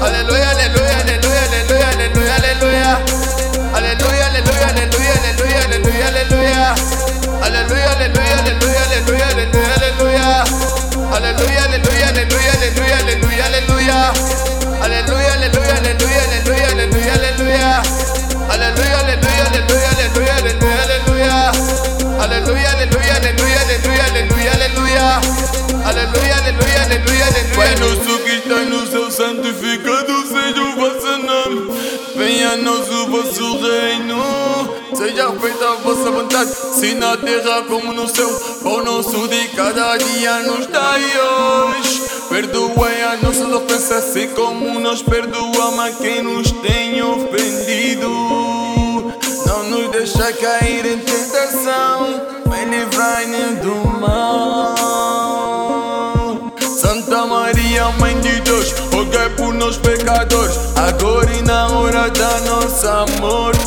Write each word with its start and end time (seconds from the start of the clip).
Aleluya, 0.00 0.50
aleluya, 0.50 0.96
aleluya, 1.00 1.42
aleluya, 1.44 1.88
aleluya, 1.92 2.34
aleluya. 2.36 2.90
Aleluya, 3.74 4.26
aleluya, 4.26 4.68
aleluya, 4.68 5.14
aleluya, 5.20 5.60
aleluya, 5.64 6.06
aleluya. 6.08 6.74
Aleluya, 7.44 7.90
aleluya, 7.92 8.36
aleluya, 8.40 8.84
aleluya, 12.56 12.96
aleluya, 12.98 13.44
aleluya. 13.46 14.00
Aleluya, 14.80 15.32
aleluya, 15.34 15.74
aleluya, 15.76 16.22
aleluya, 16.24 16.68
aleluya, 16.70 17.14
aleluya. 17.14 17.82
Aleluya, 22.20 22.70
aleluya, 22.72 23.14
aleluya, 23.16 23.60
aleluya, 23.60 24.04
aleluya, 24.06 24.52
aleluya. 24.54 25.08
Aleluya, 25.90 26.29
o 30.60 30.76
vosso 30.76 31.18
nome. 31.18 31.70
Venha 32.16 32.50
a 32.50 32.56
nós 32.56 32.88
o 32.88 33.06
vosso 33.06 33.58
reino. 33.58 34.80
Seja 34.94 35.32
feita 35.32 35.68
a 35.68 35.74
vossa 35.76 36.10
vontade, 36.10 36.50
se 36.50 36.94
na 36.94 37.16
terra 37.16 37.62
como 37.62 37.92
no 37.92 38.06
céu. 38.08 38.28
Pão 38.62 38.84
nosso 38.84 39.28
de 39.28 39.48
cada 39.48 39.96
dia 39.96 40.40
nos 40.40 40.66
dai 40.66 41.02
hoje. 41.02 42.02
Perdoai 42.28 43.02
a 43.02 43.16
nossa 43.16 43.46
ofensa, 43.56 43.96
assim 43.96 44.28
como 44.28 44.78
nós 44.78 45.02
perdoamos 45.02 45.80
a 45.80 45.90
quem 45.92 46.22
nos 46.22 46.50
tem 46.50 47.02
ofendido. 47.02 48.10
Não 49.46 49.64
nos 49.64 49.90
deixa 49.90 50.32
cair 50.32 50.86
em 50.86 50.98
tentação, 50.98 52.20
mas 52.46 52.68
livrai-nos 52.68 53.58
do 53.64 53.89
e 61.28 61.42
na 61.42 61.68
hora 61.68 62.08
da 62.10 62.40
nossa 62.40 63.04
morte. 63.20 63.60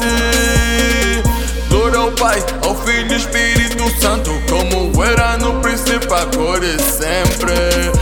Glória 1.70 2.00
ao 2.00 2.12
Pai, 2.12 2.44
ao 2.64 2.76
Filho 2.76 3.14
e 3.14 3.18
Espírito 3.18 4.02
Santo, 4.02 4.32
como 4.50 5.04
era 5.04 5.38
no 5.38 5.60
princípio, 5.62 6.14
agora 6.14 6.66
e 6.66 6.80
sempre. 6.80 7.93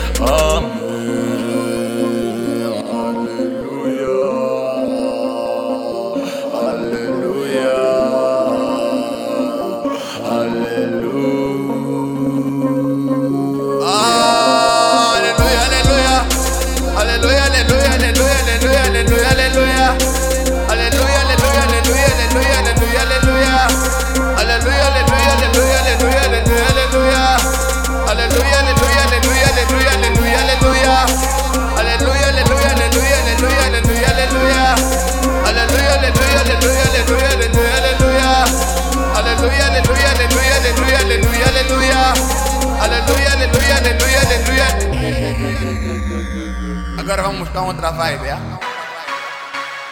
Agora 47.12 47.24
vamos 47.24 47.40
buscar 47.40 47.64
outra 47.64 47.92
vibe, 47.92 48.30
é? 48.30 48.38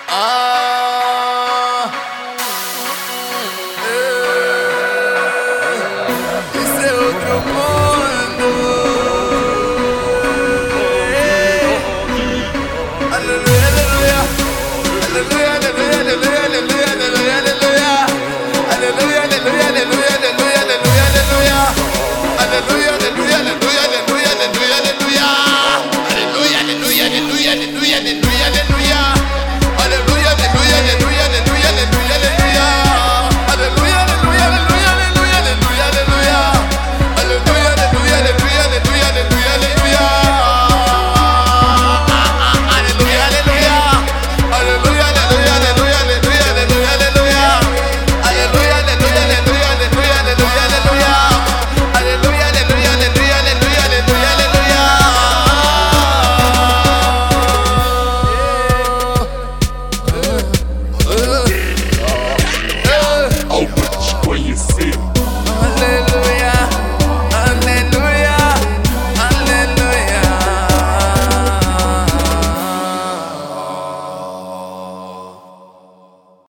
Ah, 0.07 0.78